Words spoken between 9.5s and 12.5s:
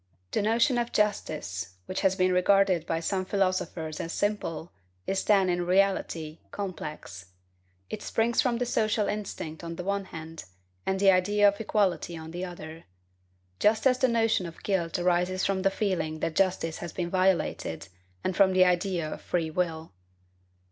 on the one hand, and the idea of equality on the